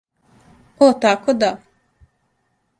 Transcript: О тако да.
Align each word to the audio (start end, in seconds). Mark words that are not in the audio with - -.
О 0.85 0.87
тако 1.01 1.33
да. 1.43 1.51